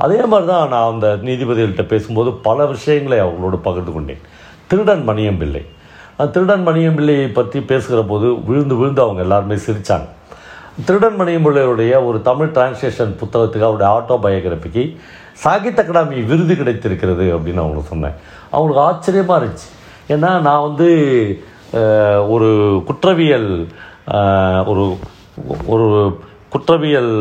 அதே 0.05 0.19
மாதிரி 0.33 0.47
தான் 0.50 0.73
நான் 0.73 0.90
அந்த 0.93 1.09
நீதிபதிகள்கிட்ட 1.26 1.85
பேசும்போது 1.93 2.31
பல 2.47 2.67
விஷயங்களை 2.75 3.19
அவங்களோடு 3.25 3.59
பகிர்ந்து 3.67 3.93
கொண்டேன். 3.93 4.23
திருடன் 4.71 5.02
மணியம் 5.09 5.40
பிள்ளை. 5.43 5.62
திருடன் 6.35 6.64
மணியம் 6.69 6.97
பிள்ளையை 6.99 7.26
பற்றி 7.38 7.59
பேசுகிற 7.71 8.00
போது 8.12 8.28
விழுந்து 8.49 8.75
விழுந்து 8.78 9.00
அவங்க 9.07 9.21
எல்லாருமே 9.26 9.57
சிரித்தாங்க 9.67 10.09
திருடன் 10.87 11.17
மணியம் 11.21 11.45
பிள்ளையுடைய 11.47 11.93
ஒரு 12.09 12.19
தமிழ் 12.28 12.52
டிரான்ஸ்லேஷன் 12.57 13.12
புத்தகத்துக்கு 13.21 13.69
அவருடைய 13.69 13.88
ஆட்டோபயோகிராஃபிக்கு 13.95 14.85
சாகித்ய 15.45 15.83
அகாடமி 15.83 16.19
விருது 16.31 16.55
கிடைத்திருக்கிறது 16.61 17.25
அப்படின்னு 17.37 17.62
அவங்களுக்கு 17.62 17.93
சொன்னேன் 17.95 18.17
அவங்களுக்கு 18.50 18.85
ஆச்சரியமாக 18.88 19.40
இருந்துச்சு. 19.40 19.69
ஏன்னா 20.14 20.31
நான் 20.47 20.67
வந்து 20.69 20.88
ஒரு 22.35 22.49
குற்றவியல் 22.87 23.50
ஒரு 24.71 24.85
ஒரு 25.75 25.88
குற்றவியல் 26.52 27.12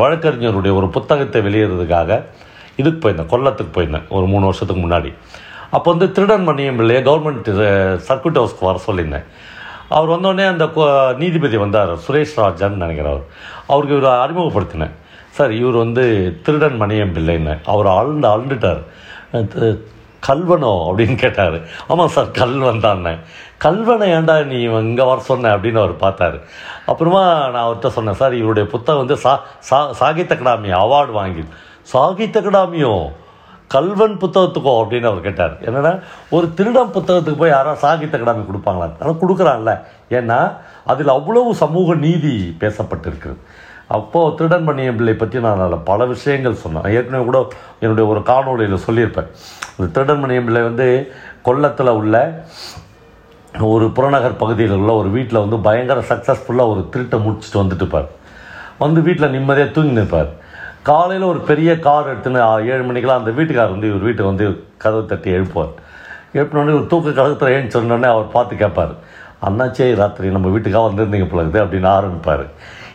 வழக்கறிஞருடைய 0.00 0.72
ஒரு 0.80 0.88
புத்தகத்தை 0.96 1.40
வெளியிடுறதுக்காக 1.46 2.20
இதுக்கு 2.80 2.98
போயிருந்தேன் 3.00 3.32
கொல்லத்துக்கு 3.32 3.72
போயிருந்தேன் 3.76 4.08
ஒரு 4.16 4.26
மூணு 4.32 4.44
வருஷத்துக்கு 4.48 4.82
முன்னாடி. 4.82 5.10
அப்போ 5.76 5.88
வந்து 5.92 6.06
திருடன் 6.16 6.46
மணியம் 6.48 6.78
பிள்ளையை 6.80 7.00
கவர்மெண்ட் 7.08 7.48
சர்க்கியூட் 8.08 8.40
ஹவுஸ்க்கு 8.40 8.68
வர 8.68 8.78
சொல்லியிருந்தேன். 8.86 9.26
அவர் 9.96 10.12
வந்தோடனே 10.14 10.44
அந்த 10.52 10.64
நீதிபதி 11.22 11.56
வந்தார் 11.64 11.92
சுரேஷ் 12.06 12.34
ராஜன் 12.40 12.80
நினைக்கிறவர் 12.82 13.24
அவருக்கு 13.72 13.96
இவரை 13.96 14.12
அறிமுகப்படுத்தினேன். 14.24 14.94
சார் 15.36 15.52
இவர் 15.60 15.82
வந்து 15.84 16.04
திருடன் 16.44 16.80
மணியம் 16.82 17.14
பிள்ளைன்னு 17.16 17.54
அவர் 17.72 17.88
ஆழ்ந்து 17.96 18.28
ஆழ்ந்துட்டார். 18.32 18.82
கல்வனோ 20.26 20.72
அப்படின்னு 20.88 21.14
கேட்டார். 21.14 21.60
ஆமாம் 21.88 22.08
சார் 22.08 22.30
கல்வன் 22.30 22.80
தானே. 22.80 23.14
கல்வனை 23.58 24.10
ஏன்டா 24.12 24.44
நீ 24.44 24.60
இங்கே 24.60 25.02
வர 25.02 25.20
சொன்ன 25.20 25.56
அப்படின்னு 25.56 25.80
அவர் 25.84 25.94
பார்த்தாரு. 26.04 26.40
அப்புறமா 26.86 27.48
நான் 27.48 27.66
அவர்கிட்ட 27.66 27.86
சொன்னேன் 27.86 28.14
சார் 28.14 28.34
இவருடைய 28.34 28.68
புத்தகம் 28.68 29.06
வந்து 29.06 29.16
சா 29.16 29.40
சா 29.58 29.92
சாகித்ய 29.92 30.36
அகாடமி 30.36 30.70
அவார்டு 30.72 31.12
வாங்கி 31.12 31.44
சாகித்ய 31.82 32.40
அகாடமியோ 32.40 32.94
கல்வன் 33.68 34.16
புத்தகத்துக்கோ? 34.18 34.72
அப்படின்னு 34.82 35.06
அவர் 35.06 35.20
கேட்டார். 35.20 35.60
என்னென்னா 35.60 36.00
ஒரு 36.30 36.46
திருடம் 36.56 36.94
புத்தகத்துக்கு 36.94 37.36
போய் 37.36 37.50
யாராவது 37.50 37.80
சாகித்ய 37.80 38.18
அகாடமி 38.18 38.44
கொடுப்பாங்களா 38.44 38.88
ஆனால் 39.00 39.20
கொடுக்குறான்ல. 39.22 39.72
ஏன்னா 40.10 40.56
அதில் 40.84 41.08
அவ்வளவு 41.08 41.54
சமூக 41.54 41.94
நீதி 41.94 42.56
பேசப்பட்டிருக்கிறது. 42.60 43.40
அப்போது 43.96 44.34
திருடன் 44.38 44.66
மணியம் 44.68 44.98
பிள்ளை 44.98 45.14
பற்றி 45.20 45.38
நான் 45.46 45.62
அதில் 45.64 45.86
பல 45.90 46.00
விஷயங்கள் 46.12 46.60
சொன்னேன். 46.62 46.88
ஏற்கனவே 46.96 47.24
கூட 47.28 47.38
என்னுடைய 47.84 48.04
ஒரு 48.12 48.20
காணொளியில் 48.30 48.84
சொல்லியிருப்பேன். 48.86 49.28
இந்த 49.76 49.88
திருடன் 49.94 50.22
மணியம் 50.24 50.46
பிள்ளை 50.48 50.62
வந்து 50.68 50.86
கொல்லத்தில் 51.48 51.96
உள்ள 52.00 52.16
ஒரு 53.72 53.86
புறநகர் 53.96 54.40
பகுதியில் 54.42 54.76
உள்ள 54.80 54.92
ஒரு 55.00 55.08
வீட்டில் 55.16 55.42
வந்து 55.44 55.58
பயங்கர 55.68 56.00
சக்ஸஸ்ஃபுல்லாக 56.10 56.72
ஒரு 56.72 56.82
திருட்டை 56.92 57.18
முடிச்சுட்டு 57.24 57.60
வந்துட்டு 57.62 57.84
இருப்பார். 57.84 58.08
வந்து 58.82 59.00
வீட்டில் 59.06 59.34
நிம்மதியாக 59.36 59.74
தூங்கி 59.76 59.98
நிற்பார் 59.98 60.30
காலையில் 60.88 61.30
ஒரு 61.30 61.40
பெரிய 61.48 61.70
கார் 61.86 62.10
எடுத்துன்னு 62.10 62.40
ஏழு 62.72 62.84
மணிக்கெல்லாம் 62.88 63.22
அந்த 63.22 63.32
வீட்டுக்கார் 63.38 63.74
வந்து 63.74 63.88
இவர் 63.90 64.06
வீட்டுக்கு 64.08 64.32
வந்து 64.32 64.46
கதவு 64.82 65.02
தட்டி 65.12 65.30
எழுப்புவார். 65.38 65.72
எழுப்பினோடனே 66.36 66.74
ஒரு 66.78 66.86
தூக்க 66.92 67.12
கழகத்தில் 67.18 67.54
ஏன்னு 67.56 67.74
சொன்னோடனே 67.76 68.08
அவர் 68.14 68.34
பார்த்து 68.36 68.62
கேட்பார் 68.62 68.92
அண்ணாச்சே 69.48 69.88
ராத்திரி 70.00 70.30
நம்ம 70.36 70.48
வீட்டுக்காக 70.54 70.84
வந்திருந்தீங்க 70.88 71.26
போல 71.30 71.44
அப்படின்னு 71.64 71.90
ஆரம்பிப்பார். 71.96 72.44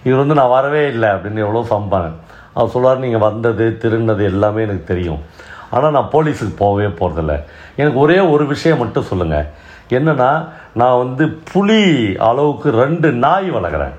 இவர் 0.06 0.22
வந்து 0.24 0.40
நான் 0.40 0.56
வரவே 0.58 0.84
இல்லை 0.94 1.10
அப்படின்னு 1.16 1.44
எவ்வளோ 1.46 1.66
சம்பானேன் 1.74 2.18
அவர் 2.56 2.74
சொல்லுவார் 2.74 3.04
நீங்கள் 3.06 3.26
வந்தது 3.28 3.66
திருந்தது 3.84 4.24
எல்லாமே 4.32 4.62
எனக்கு 4.68 4.86
தெரியும். 4.94 5.22
ஆனால் 5.76 5.96
நான் 5.98 6.12
போலீஸுக்கு 6.16 6.56
போகவே 6.64 6.88
போகிறதில்ல 7.00 7.34
எனக்கு 7.82 8.00
ஒரே 8.06 8.18
ஒரு 8.34 8.44
விஷயம் 8.54 8.82
மட்டும் 8.82 9.10
சொல்லுங்கள் 9.12 9.48
என்னென்னா 9.98 10.30
நான் 10.82 11.00
வந்து 11.04 11.24
புலி 11.52 11.82
அளவுக்கு 12.28 12.68
ரெண்டு 12.84 13.08
நாய் 13.26 13.50
வளர்க்குறேன். 13.58 13.96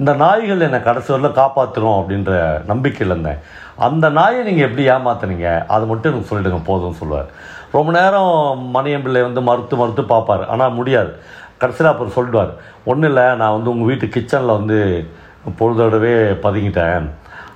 இந்த 0.00 0.12
நாய்கள் 0.22 0.64
என்னை 0.66 0.78
கடைசி 0.86 1.08
வரல 1.12 1.28
காப்பாற்றிடும் 1.40 1.98
அப்படின்ற 1.98 2.32
நம்பிக்கையில் 2.70 3.12
இருந்தேன். 3.12 3.40
அந்த 3.86 4.06
நாயை 4.18 4.40
நீங்கள் 4.48 4.66
எப்படி 4.68 4.84
ஏமாத்துனீங்க? 4.94 5.48
அதை 5.74 5.84
மட்டும் 5.90 6.10
எனக்கு 6.12 6.30
சொல்லிடுங்க 6.30 6.60
போதும்னு 6.70 7.00
சொல்லுவார் 7.00 7.30
ரொம்ப 7.76 7.90
நேரம் 7.98 8.32
மணியம் 8.76 9.04
பிள்ளை 9.04 9.22
வந்து 9.28 9.42
மறுத்து 9.48 9.74
மறுத்து 9.80 10.02
பார்ப்பார். 10.12 10.44
ஆனால் 10.54 10.76
முடியாது. 10.78 11.10
கடைசியில் 11.62 11.92
அப்புறம் 11.92 12.16
சொல்லிடுவார். 12.16 12.52
ஒன்றும் 12.90 13.10
இல்லை 13.10 13.26
நான் 13.42 13.56
வந்து 13.56 13.72
உங்கள் 13.72 13.88
வீட்டு 13.90 14.06
கிச்சனில் 14.16 14.56
வந்து 14.58 14.78
பொழுதோடவே 15.60 16.12
பதுங்கிட்டேன். 16.44 17.06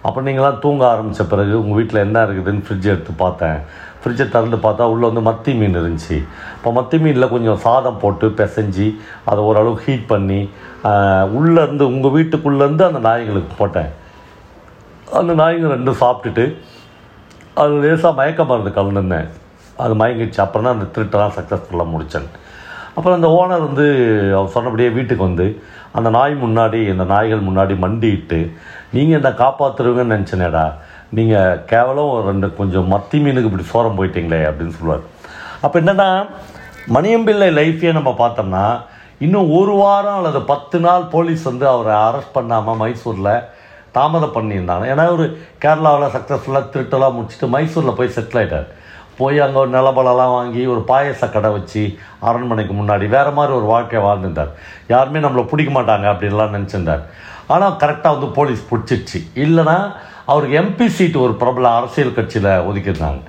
அப்புறம் 0.07 0.27
நீங்களாம் 0.29 0.61
தூங்க 0.65 0.83
ஆரம்பித்த 0.91 1.25
பிறகு 1.31 1.55
உங்கள் 1.63 1.79
வீட்டில் 1.79 2.05
என்ன 2.07 2.19
இருக்குதுன்னு 2.27 2.65
ஃப்ரிட்ஜ் 2.67 2.91
எடுத்து 2.93 3.13
பார்த்தேன். 3.25 3.59
ஃப்ரிட்ஜை 4.03 4.27
திறந்து 4.35 4.59
பார்த்தா 4.67 4.85
உள்ளே 4.93 5.05
வந்து 5.09 5.23
மத்தி 5.29 5.53
மீன் 5.61 5.79
இருந்துச்சு. 5.81 6.19
இப்போ 6.57 6.71
மத்தி 6.79 6.99
மீனில் 7.05 7.33
கொஞ்சம் 7.33 7.59
சாதம் 7.65 7.99
போட்டு 8.03 8.29
பிசைஞ்சு 8.39 8.87
அதை 9.31 9.41
ஓரளவுக்கு 9.49 9.87
ஹீட் 9.89 10.07
பண்ணி 10.13 10.41
உள்ளேருந்து 11.39 11.85
உங்கள் 11.95 12.15
வீட்டுக்குள்ளேருந்து 12.17 12.87
அந்த 12.91 13.03
நாய்களுக்கு 13.09 13.55
போட்டேன். 13.59 13.91
அந்த 15.21 15.33
நாய்ங்க 15.43 15.75
ரெண்டும் 15.77 16.01
சாப்பிட்டுட்டு 16.05 16.47
அது 17.63 17.75
லேசாக 17.85 18.19
மயக்க 18.21 18.45
மருந்து 18.51 18.73
கலந்துருந்தேன். 18.79 19.29
அது 19.85 19.95
மயங்கிடுச்சு. 20.03 20.41
அப்புறம் 20.47 20.67
தான் 20.67 20.77
அந்த 20.77 20.89
திருட்டெல்லாம் 20.95 21.37
சக்ஸஸ்ஃபுல்லாக 21.39 21.93
முடித்தேன் 21.95 22.31
அப்புறம் 23.01 23.19
அந்த 23.19 23.29
ஓனர் 23.41 23.67
வந்து 23.67 23.85
அவர் 24.39 24.55
சொன்னபடியே 24.55 24.89
வீட்டுக்கு 24.97 25.23
வந்து 25.29 25.45
அந்த 25.99 26.09
நாய் 26.17 26.35
முன்னாடி 26.43 26.81
அந்த 26.95 27.05
நாய்கள் 27.13 27.47
முன்னாடி 27.47 27.75
மண்டிட்டு 27.85 28.41
நீங்கள் 28.97 29.19
என்ன 29.19 29.31
காப்பாற்றுருவீங்கன்னு 29.43 30.15
நினச்சினேடா. 30.17 30.65
நீங்கள் 31.19 31.61
கேவலம் 31.71 32.11
ஒரு 32.15 32.25
ரெண்டு 32.31 32.49
கொஞ்சம் 32.59 32.91
மத்தி 32.95 33.19
மீனுக்கு 33.25 33.49
இப்படி 33.51 33.67
சோரம் 33.71 33.97
போயிட்டீங்களே 33.99 34.41
அப்படின்னு 34.49 34.77
சொல்லுவார். 34.79 35.05
அப்போ 35.65 35.77
என்னென்னா 35.83 36.09
மணியம்பிள்ளை 36.97 37.49
லைஃப்பையே 37.61 37.93
நம்ம 37.99 38.11
பார்த்தோம்னா 38.21 38.65
இன்னும் 39.27 39.49
ஒரு 39.61 39.73
வாரம் 39.81 40.19
அல்லது 40.19 40.43
பத்து 40.53 40.77
நாள் 40.85 41.03
போலீஸ் 41.15 41.43
வந்து 41.51 41.67
அவரை 41.73 41.95
அரெஸ்ட் 42.09 42.37
பண்ணாமல் 42.37 42.79
மைசூரில் 42.83 43.33
தாமதம் 43.97 44.37
பண்ணியிருந்தாங்க. 44.37 44.85
ஏன்னா 44.93 45.07
ஒரு 45.17 45.27
கேரளாவில் 45.65 46.15
சக்ஸஸ்ஃபுல்லாக 46.17 46.71
திருட்டெல்லாம் 46.75 47.17
முடிச்சுட்டு 47.17 47.53
மைசூரில் 47.57 47.99
போய் 48.01 48.15
செட்டில் 48.19 48.41
ஆகிட்டார் 48.43 48.69
போய் 49.21 49.39
அங்கே 49.45 49.59
ஒரு 49.63 49.71
நிலபலம்லாம் 49.77 50.35
வாங்கி 50.37 50.63
ஒரு 50.75 50.83
பாயச 50.91 51.31
கடை 51.37 51.51
வச்சு 51.57 51.83
அரண்மனைக்கு 52.29 52.75
முன்னாடி 52.81 53.07
வேறு 53.17 53.33
மாதிரி 53.39 53.53
ஒரு 53.59 53.67
வாழ்க்கையை 53.73 54.03
வாழ்ந்துருந்தார். 54.07 54.53
யாருமே 54.93 55.23
நம்மளை 55.25 55.45
பிடிக்க 55.51 55.73
மாட்டாங்க 55.77 56.07
அப்படின்லாம் 56.13 56.55
நினச்சிருந்தார். 56.57 57.03
ஆனால் 57.55 57.79
கரெக்டாக 57.83 58.15
வந்து 58.17 58.31
போலீஸ் 58.39 58.63
பிடிச்சிடுச்சு 58.71 59.21
இல்லைன்னா 59.45 59.77
அவருக்கு 60.33 60.57
எம்பி 60.63 60.87
சீட் 60.97 61.17
ஒரு 61.27 61.35
பிரபல 61.43 61.69
அரசியல் 61.79 62.17
கட்சியில் 62.19 62.51
ஒதுக்கியிருந்தாங்க. 62.69 63.23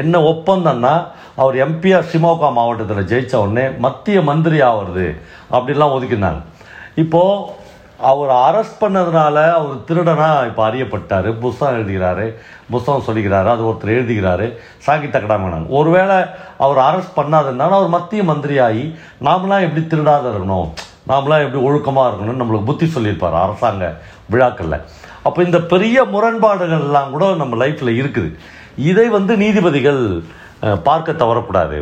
என்ன 0.00 0.14
ஒப்பந்தம்னா 0.30 0.94
அவர் 1.42 1.56
எம்பிஆர் 1.64 2.08
சிமோகா 2.12 2.48
மாவட்டத்தில் 2.56 3.08
ஜெயிச்ச 3.10 3.34
உடனே 3.42 3.64
மத்திய 3.84 4.20
மந்திரி 4.30 4.58
ஆவறது 4.70 5.06
அப்படிலாம் 5.56 5.94
ஒதுக்கியிருந்தாங்க. 5.96 6.42
இப்போது 7.02 7.57
அவர் 8.08 8.30
அரெஸ்ட் 8.46 8.80
பண்ணதுனால 8.80 9.36
அவர் 9.58 9.78
திருடனாக 9.86 10.46
இப்போ 10.48 10.62
அறியப்பட்டார். 10.70 11.28
புஸ்தகம் 11.44 11.78
எழுதுகிறாரு. 11.78 12.26
புஸ்தகம் 12.72 13.06
சொல்லிக்கிறாரு. 13.06 13.48
அது 13.54 13.62
ஒருத்தர் 13.70 13.94
எழுதுகிறாரு. 13.94 14.46
சாங்கி 14.86 15.08
தக்கடாமனாங்க 15.14 15.68
ஒருவேளை 15.78 16.18
அவர் 16.66 16.80
அரெஸ்ட் 16.88 17.16
பண்ணாததுனால 17.16 17.76
அவர் 17.78 17.94
மத்திய 17.96 18.22
மந்திரியாகி 18.30 18.84
நாமளாம் 19.28 19.66
எப்படி 19.66 19.82
திருடாத 19.94 20.24
இருக்கணும்? 20.34 20.68
நாமளாம் 21.10 21.44
எப்படி 21.46 21.62
ஒழுக்கமாக 21.68 22.08
இருக்கணும்னு 22.10 22.42
நம்மளுக்கு 22.42 22.70
புத்தி 22.70 22.86
சொல்லியிருப்பார் 22.86 23.42
அரசாங்க 23.44 23.90
விழாக்களில். 24.32 24.80
அப்போ 25.26 25.40
இந்த 25.48 25.58
பெரிய 25.74 26.04
முரண்பாடுகள்லாம் 26.14 27.12
கூட 27.14 27.34
நம்ம 27.42 27.64
லைஃப்பில் 27.64 27.98
இருக்குது. 28.00 28.30
இதை 28.90 29.08
வந்து 29.18 29.32
நீதிபதிகள் 29.36 30.02
பார்க்க 30.88 31.20
தவறக்கூடாது. 31.22 31.78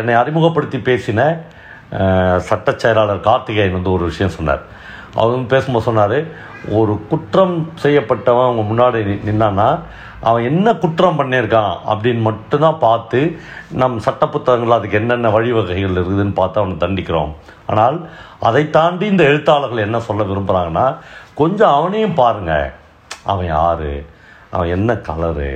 என்னை 0.00 0.14
அறிமுகப்படுத்தி 0.14 0.78
பேசின 0.78 1.20
சட்ட 2.48 2.74
செயலாளர் 2.76 3.26
கார்த்திகேயன் 3.28 3.76
வந்து 3.78 3.92
ஒரு 3.92 4.04
விஷயம் 4.04 4.36
சொன்னார். 4.36 4.62
அவர் 5.14 5.32
வந்து 5.34 5.52
பேசும்போது 5.54 5.88
சொன்னார் 5.88 6.18
ஒரு 6.80 6.92
குற்றம் 7.10 7.54
செய்யப்பட்டவன் 7.82 8.46
அவங்க 8.48 8.62
முன்னாடி 8.70 8.98
நின்னான்னா 9.28 9.68
அவன் 10.28 10.46
என்ன 10.50 10.74
குற்றம் 10.74 11.18
பண்ணியிருக்கான்? 11.20 11.74
அப்படின்னு 11.92 12.20
மட்டும்தான் 12.20 12.78
பார்த்து 12.78 13.20
நம் 13.80 13.98
சட்ட 13.98 14.24
புத்தகங்கள் 14.28 14.76
அதுக்கு 14.76 14.98
என்னென்ன 15.00 15.28
வழிவகைகள் 15.28 15.96
இருக்குதுன்னு 15.98 16.34
பார்த்து 16.40 16.60
அவனை 16.60 16.76
தண்டிக்கிறோம். 16.76 17.32
ஆனால் 17.66 17.96
அதை 18.48 18.62
தாண்டி 18.70 19.06
இந்த 19.06 19.24
எழுத்தாளர்கள் 19.24 19.86
என்ன 19.86 20.00
சொல்ல 20.00 20.22
விரும்புகிறாங்கன்னா 20.22 20.86
கொஞ்சம் 21.34 21.74
அவனையும் 21.78 22.18
பாருங்க. 22.22 22.54
அவன் 23.24 23.46
யார்? 23.46 23.90
அவன் 24.50 24.68
என்ன 24.68 24.92
கலரு 25.08 25.52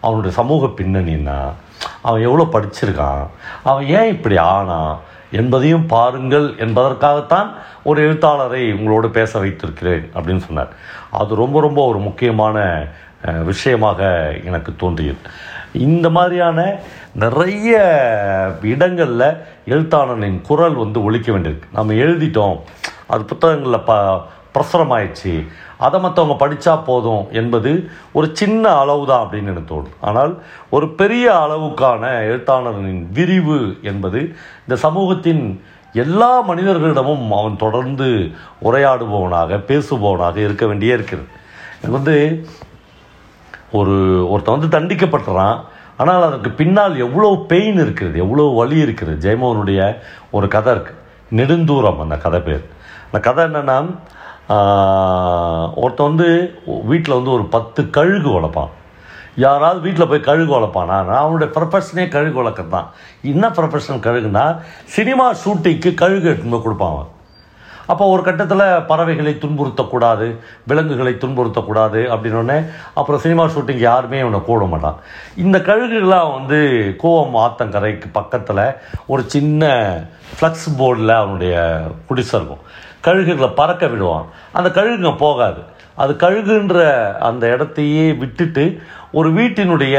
அவனுடைய 0.00 0.32
சமூக 0.36 0.66
பின்னணின்னா 0.66 1.38
அவன் 2.02 2.22
எவ்வளோ 2.22 2.48
படிச்சிருக்கான்? 2.52 3.26
அவன் 3.62 3.86
ஏன் 3.86 4.08
இப்படி 4.08 4.36
ஆனான்? 4.36 4.98
என்பதையும் 5.30 5.86
பாருங்கள் 5.86 6.54
என்பதற்காகத்தான் 6.58 7.54
ஒரு 7.82 8.02
எழுத்தாளரை 8.02 8.72
உங்களோடு 8.72 9.10
பேச 9.10 9.38
வைத்திருக்கிறேன் 9.38 10.10
அப்படின்னு 10.14 10.36
சொன்னார். 10.36 10.72
அது 11.10 11.34
ரொம்ப 11.34 11.60
ரொம்ப 11.60 11.88
ஒரு 11.88 11.98
முக்கியமான 11.98 12.86
விஷயமாக 13.44 14.32
எனக்கு 14.44 14.72
தோன்றியது. 14.76 15.18
இந்த 15.72 16.10
மாதிரியான 16.10 16.76
நிறைய 17.12 17.78
இடங்களில் 18.62 19.36
எழுத்தாளனின் 19.66 20.40
குரல் 20.40 20.74
வந்து 20.74 21.02
ஒழிக்க 21.02 21.32
வேண்டியிருக்கு. 21.32 21.62
நம்ம 21.72 21.92
எழுதிட்டோம். 21.92 22.60
அது 23.06 23.24
புத்தகங்களில் 23.24 23.80
ப 23.80 24.22
பிரசரமாயிடுச்சு. 24.58 25.34
அதை 25.86 25.96
மற்றவங்க 26.04 26.36
படித்தா 26.42 26.74
போதும் 26.90 27.24
என்பது 27.40 27.72
ஒரு 28.18 28.26
சின்ன 28.40 28.64
அளவு 28.82 29.02
தான் 29.10 29.24
அப்படின்னு 29.24 29.52
எனக்கு 29.54 29.72
தோணுது. 29.72 29.96
ஆனால் 30.08 30.32
ஒரு 30.76 30.86
பெரிய 31.00 31.26
அளவுக்கான 31.44 32.04
எழுத்தாளரின் 32.28 33.02
விரிவு 33.18 33.58
என்பது 33.90 34.20
இந்த 34.64 34.76
சமூகத்தின் 34.86 35.42
எல்லா 36.04 36.32
மனிதர்களிடமும் 36.48 37.26
அவன் 37.40 37.62
தொடர்ந்து 37.64 38.08
உரையாடுபவனாக 38.68 39.60
பேசுபவனாக 39.70 40.36
இருக்க 40.46 40.64
வேண்டியே 40.70 40.94
இருக்கிறது. 40.98 41.28
எனக்கு 41.78 41.98
வந்து 42.00 42.16
ஒரு 43.78 43.94
ஒருத்தன் 44.32 44.56
வந்து 44.56 44.74
தண்டிக்கப்பட்டுறான். 44.76 45.58
ஆனால் 46.00 46.26
அதற்கு 46.26 46.50
பின்னால் 46.60 46.94
எவ்வளோ 47.04 47.30
பெயின் 47.52 47.78
இருக்கிறது 47.84 48.16
எவ்வளோ 48.24 48.44
வலி 48.58 48.76
இருக்கிறது. 48.86 49.16
ஜெயமோகனுடைய 49.24 49.80
ஒரு 50.36 50.46
கதை 50.54 50.72
இருக்குது 50.74 51.00
நெடுந்தூரம் 51.38 52.02
அந்த 52.04 52.16
கதை 52.26 52.40
பேர். 52.48 52.64
அந்த 53.08 53.18
கதை 53.26 53.42
என்னென்னா 53.48 53.78
ஒருத்தன் 55.82 56.08
வந்து 56.10 56.28
வீட்டில் 56.90 57.16
வந்து 57.16 57.32
ஒரு 57.36 57.44
பத்து 57.54 57.80
கழுகு 57.96 58.30
வளர்ப்பான். 58.36 58.72
யாராவது 59.44 59.78
வீட்டில் 59.86 60.10
போய் 60.10 60.26
கழுகு 60.28 60.50
வளர்ப்பானா? 60.54 60.96
நான் 61.08 61.22
அவனுடைய 61.24 61.48
ப்ரொஃபஷனே 61.56 62.04
கழுகு 62.14 62.36
வளர்க்குறது 62.40 62.74
தான் 62.76 62.88
என்ன 63.32 63.50
ப்ரொஃபஷன் 63.58 64.02
கழுகுனா 64.06 64.44
சினிமா 64.96 65.26
ஷூட்டிங்க்கு 65.42 65.92
கழுகு 66.02 66.26
எடுத்துன்னு 66.30 66.64
கொடுப்பான் 66.64 66.94
அவன். 66.94 67.12
அப்போ 67.92 68.04
ஒரு 68.14 68.22
கட்டத்தில் 68.24 68.64
பறவைகளை 68.88 69.32
துன்புறுத்தக்கூடாது 69.42 70.26
விலங்குகளை 70.70 71.12
துன்புறுத்தக்கூடாது 71.22 72.00
அப்படின்னோடனே 72.14 72.58
அப்புறம் 72.98 73.22
சினிமா 73.24 73.44
ஷூட்டிங் 73.54 73.84
யாருமே 73.90 74.18
இவனை 74.24 74.40
கூட 74.48 74.64
மாட்டான். 74.72 74.98
இந்த 75.44 75.58
கழுகுகளாக 75.68 76.34
வந்து 76.38 76.58
கோவம் 77.04 77.38
ஆத்தங்கரைக்கு 77.44 78.10
பக்கத்தில் 78.18 78.64
ஒரு 79.12 79.24
சின்ன 79.36 79.72
ஃப்ளக்ஸ் 80.34 80.68
போர்டில் 80.80 81.14
அவனுடைய 81.22 81.54
குடிசை 82.10 82.34
இருக்கும். 82.38 82.64
கழுகுகளை 83.08 83.50
பறக்க 83.60 83.84
விடுவான். 83.94 84.28
அந்த 84.58 84.68
கழுகுங்க 84.78 85.12
போகாது. 85.24 85.60
அது 86.02 86.12
கழுகுன்ற 86.22 86.78
அந்த 87.28 87.44
இடத்தையே 87.54 88.06
விட்டுட்டு 88.22 88.64
ஒரு 89.18 89.28
வீட்டினுடைய 89.38 89.96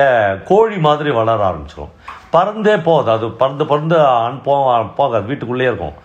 கோழி 0.49 0.77
மாதிரி 0.87 1.11
வளர 1.19 1.39
ஆரம்பிச்சிடும் 1.49 1.93
பறந்தே 2.35 2.75
போகாது. 2.87 3.11
அது 3.17 3.27
பறந்து 3.41 3.65
பறந்து 3.71 3.97
ஆண் 4.23 4.41
போ 4.47 4.55
போகாது. 4.99 5.25
வீட்டுக்குள்ளேயே 5.31 5.69
இருக்கும். 5.71 5.97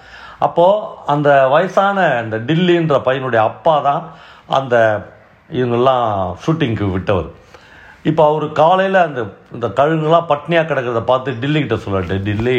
அப்போது 0.47 0.87
அந்த 1.13 1.29
வயசான 1.55 1.99
அந்த 2.23 2.37
டில்லின்ற 2.49 2.97
பையனுடைய 3.09 3.41
அப்பா 3.51 3.75
தான் 3.89 4.03
அந்த 4.59 4.75
இவங்கெல்லாம் 5.59 6.09
ஷூட்டிங்க்கு 6.45 6.87
விட்டவர். 6.95 7.29
இப்போ 8.11 8.23
அவர் 8.31 8.47
காலையில் 8.63 8.99
அந்த 9.07 9.21
இந்த 9.57 9.67
கழுகுலாம் 9.79 10.31
பட்னியாக 10.33 10.67
கிடக்கிறத 10.71 11.03
பார்த்து 11.11 11.39
டில்லிக்கிட்ட 11.43 11.77
சொல்லட்டு 11.85 12.17
டில்லி 12.29 12.59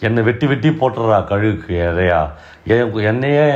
என்னை 0.00 0.22
வெட்டி 0.22 0.46
வெட்டி 0.46 0.68
போட்டுறா 0.68 1.18
கழுகுக்கு 1.30 1.74
எதையா? 1.90 2.20
என் 2.74 2.92
என்னையே 3.10 3.46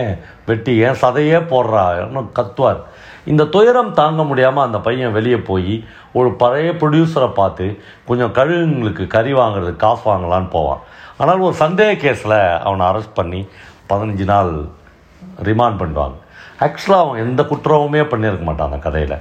வெட்டி 0.46 0.72
என் 0.86 1.00
சதையே 1.02 1.38
போடுறா 1.52 1.84
இன்னும் 2.04 2.30
கத்துவார். 2.38 2.80
இந்த 3.24 3.42
துயரம் 3.44 3.92
தாங்க 3.92 4.22
முடியாமல் 4.22 4.66
அந்த 4.66 4.78
பையன் 4.78 5.16
வெளியே 5.16 5.38
போய் 5.50 5.74
ஒரு 6.12 6.30
பழைய 6.42 6.70
ப்ரொடியூசரை 6.72 7.32
பார்த்து 7.32 7.66
கொஞ்சம் 8.08 8.32
கழுகுங்களுக்கு 8.38 9.06
கறி 9.06 9.32
வாங்குறதுக்கு 9.34 9.84
காசு 9.86 10.04
வாங்கலான்னு 10.10 10.48
போவான். 10.48 10.82
ஆனால் 11.18 11.44
ஒரு 11.46 11.54
சந்தேக 11.58 11.94
கேஸில் 12.04 12.38
அவனை 12.66 12.84
அரெஸ்ட் 12.90 13.18
பண்ணி 13.20 13.40
பதினஞ்சு 13.90 14.24
நாள் 14.24 14.52
ரிமாண்ட் 15.48 15.80
பண்ணுவாங்க 15.82 16.18
ஆக்சுவலாக 16.66 17.04
அவன் 17.04 17.22
எந்த 17.26 17.42
குற்றமுமே 17.50 18.02
பண்ணியிருக்க 18.12 18.44
மாட்டான் 18.44 18.70
அந்த 18.70 18.80
கதையில். 18.86 19.16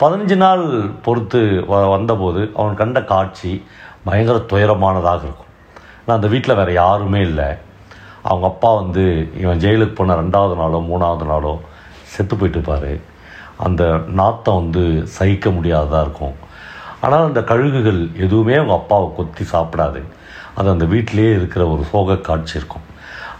பதினஞ்சு 0.00 0.36
நாள் 0.36 0.64
பொறுத்து 1.02 1.40
வ 1.70 1.80
வந்தபோது 1.96 2.52
அவன் 2.56 2.74
கண்ட 2.74 3.02
காட்சி 3.02 3.52
பயங்கர 4.04 4.38
துயரமானதாக 4.52 5.22
இருக்கும். 5.28 5.50
ஆனால் 6.02 6.16
அந்த 6.18 6.28
வீட்டில் 6.32 6.58
வேறு 6.60 6.72
யாருமே 6.82 7.20
இல்லை. 7.30 7.48
அவங்க 8.28 8.46
அப்பா 8.52 8.70
வந்து 8.80 9.04
இவன் 9.42 9.62
ஜெயிலுக்கு 9.64 9.96
போன 10.00 10.16
ரெண்டாவது 10.22 10.54
நாளோ 10.60 10.80
மூணாவது 10.90 11.26
நாளோ 11.32 11.52
செத்து 12.12 12.34
போயிட்டுப்பார். 12.40 12.92
அந்த 13.66 13.82
நாத்தம் 14.20 14.60
வந்து 14.60 14.84
சகிக்க 15.16 15.50
முடியாததாக 15.56 16.04
இருக்கும். 16.06 16.36
ஆனால் 17.04 17.26
அந்த 17.28 17.40
கழுகுகள் 17.50 18.00
எதுவுமே 18.24 18.54
அவங்க 18.60 18.74
அப்பாவை 18.80 19.08
கொத்தி 19.18 19.44
சாப்பிடாது. 19.54 20.00
அது 20.58 20.68
அந்த 20.74 20.86
வீட்டிலேயே 20.94 21.32
இருக்கிற 21.38 21.62
ஒரு 21.74 21.82
சோக 21.92 22.16
காட்சி 22.28 22.54
இருக்கும். 22.60 22.86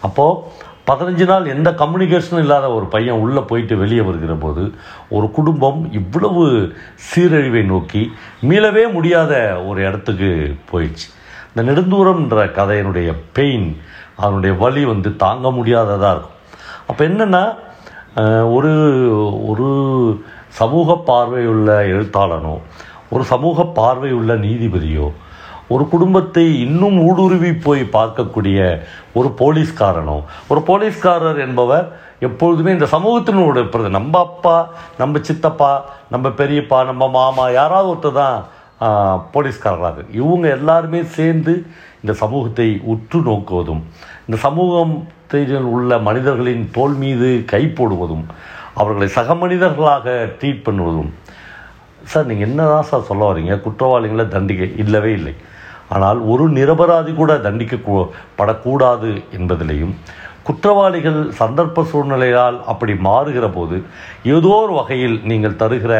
அப்போது 0.07 0.61
பதினஞ்சு 0.91 1.25
நாள் 1.31 1.45
எந்த 1.55 1.71
கம்யூனிகேஷனும் 1.81 2.43
இல்லாத 2.45 2.67
ஒரு 2.77 2.87
பையன் 2.95 3.21
உள்ளே 3.25 3.43
போயிட்டு 3.51 3.75
வெளியே 3.83 4.03
வருகிற 4.07 4.35
போது 4.45 4.63
ஒரு 5.17 5.27
குடும்பம் 5.37 5.81
இவ்வளவு 6.01 6.45
சீரழிவை 7.09 7.63
நோக்கி 7.73 8.03
மீளவே 8.51 8.85
முடியாத 8.97 9.33
ஒரு 9.69 9.81
இடத்துக்கு 9.89 10.31
போயிடுச்சு. 10.71 11.09
இந்த 11.57 11.73
நெடுந்தூரம்ன்ற 11.73 12.53
கதையினுடைய 12.53 13.15
பெயின் 13.33 13.81
அதனுடைய 14.17 14.55
வலி 14.55 14.85
வந்து 14.85 15.17
தாங்க 15.17 15.51
முடியாததாக 15.51 16.13
இருக்கும். 16.13 16.39
அப்போ 16.87 17.05
என்னென்னா 17.05 17.43
ஒரு 18.53 18.73
ஒரு 19.47 19.69
சமூக 20.51 20.95
பார்வையுள்ள 20.95 21.69
எழுத்தாளனோ 21.83 22.55
ஒரு 23.11 23.25
சமூக 23.25 23.65
பார்வையுள்ள 23.65 24.35
நீதிபதியோ 24.37 25.13
ஒரு 25.69 25.89
குடும்பத்தை 25.89 26.61
இன்னும் 26.61 26.99
ஊடுருவி 27.09 27.53
போய் 27.53 27.83
பார்க்கக்கூடிய 27.85 28.59
ஒரு 29.13 29.29
போலீஸ்காரனோ 29.39 30.17
ஒரு 30.49 30.61
போலீஸ்காரர் 30.61 31.39
என்பவர் 31.39 31.87
எப்பொழுதுமே 32.21 32.71
இந்த 32.71 32.87
சமூகத்தினோட 32.87 33.89
நம்ம 33.89 34.19
அப்பா 34.19 34.57
நம்ம 34.99 35.19
சித்தப்பா 35.19 35.85
நம்ம 36.11 36.29
பெரியப்பா 36.29 36.85
நம்ம 36.85 37.09
மாமா 37.09 37.51
யாராவது 37.51 37.91
ஒருத்தர் 37.93 38.13
தான் 38.13 38.39
போலீஸ்காரர்களாக 39.35 40.05
இவங்க 40.21 40.47
எல்லாருமே 40.59 41.01
சேர்ந்து 41.17 41.53
இந்த 42.03 42.13
சமூகத்தை 42.23 42.69
உற்று 42.93 43.19
நோக்குவதும் 43.29 43.83
இந்த 44.27 44.37
சமூகத்தில் 44.47 45.69
உள்ள 45.77 45.99
மனிதர்களின் 46.09 46.65
தோல் 46.77 46.97
மீது 47.03 47.29
கை 47.53 47.63
போடுவதும் 47.79 48.25
அவர்களை 48.81 49.09
சக 49.17 49.35
மனிதர்களாக 49.43 50.07
ட்ரீட் 50.41 50.67
பண்ணுவதும். 50.67 51.11
சார் 52.11 52.29
நீங்கள் 52.31 52.49
என்ன 52.49 52.61
தான் 52.73 52.89
சார் 52.91 53.09
சொல்ல 53.11 53.23
வரீங்க 53.31 53.55
குற்றவாளிகளை 53.67 54.25
தண்டிக்க 54.35 54.65
இல்லவே 54.83 55.13
இல்லை. 55.19 55.35
ஆனால் 55.95 56.19
ஒரு 56.33 56.45
நிரபராதி 56.59 57.13
கூட 57.21 57.33
தண்டிக்க 57.47 58.03
படக்கூடாது 58.39 59.11
என்பதிலையும் 59.39 59.95
குற்றவாளிகள் 60.47 61.19
சந்தர்ப்ப 61.41 61.85
சூழ்நிலையால் 61.91 62.57
அப்படி 62.73 62.95
மாறுகிற 63.09 63.47
போது 63.57 63.77
ஏதோ 64.35 64.55
ஒரு 64.63 64.73
வகையில் 64.81 65.17
நீங்கள் 65.31 65.61
தருகிற 65.63 65.95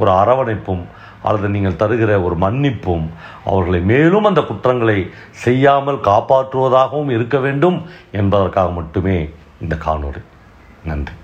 ஒரு 0.00 0.10
அரவணைப்பும் 0.20 0.84
அல்லது 1.24 1.48
நீங்கள் 1.48 1.80
தருகிற 1.82 2.12
ஒரு 2.22 2.36
மன்னிப்பும் 2.36 3.06
அவர்களை 3.44 3.80
மேலும் 3.80 4.24
அந்த 4.24 4.40
குற்றங்களை 4.40 4.98
செய்யாமல் 5.44 6.04
காப்பாற்றுவதாகவும் 6.10 7.10
இருக்க 7.10 7.38
வேண்டும் 7.38 7.78
என்பதற்காக 8.12 8.70
மட்டுமே 8.70 9.18
இந்த 9.60 9.74
காணொளி. 9.86 10.22
நன்றி. 10.84 11.14